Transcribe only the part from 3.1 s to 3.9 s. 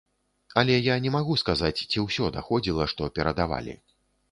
перадавалі.